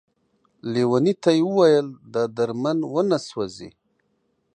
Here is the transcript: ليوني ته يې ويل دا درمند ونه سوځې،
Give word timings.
ليوني 0.71 1.13
ته 1.21 1.31
يې 1.39 1.45
ويل 1.57 1.87
دا 2.13 2.23
درمند 2.37 2.81
ونه 2.93 3.17
سوځې، 3.27 3.69